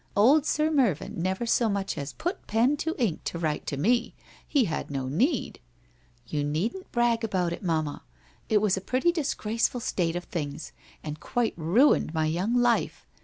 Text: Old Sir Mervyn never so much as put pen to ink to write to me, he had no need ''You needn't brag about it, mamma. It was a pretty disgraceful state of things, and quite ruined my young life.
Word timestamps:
Old 0.15 0.47
Sir 0.47 0.71
Mervyn 0.71 1.21
never 1.21 1.45
so 1.45 1.69
much 1.69 1.95
as 1.95 2.11
put 2.11 2.47
pen 2.47 2.75
to 2.77 2.95
ink 2.97 3.23
to 3.25 3.37
write 3.37 3.67
to 3.67 3.77
me, 3.77 4.15
he 4.47 4.63
had 4.65 4.89
no 4.89 5.07
need 5.07 5.59
''You 6.25 6.43
needn't 6.43 6.91
brag 6.91 7.23
about 7.23 7.53
it, 7.53 7.61
mamma. 7.61 8.01
It 8.49 8.61
was 8.61 8.75
a 8.75 8.81
pretty 8.81 9.11
disgraceful 9.11 9.79
state 9.79 10.15
of 10.15 10.23
things, 10.23 10.71
and 11.03 11.19
quite 11.19 11.53
ruined 11.55 12.15
my 12.15 12.25
young 12.25 12.55
life. 12.55 13.05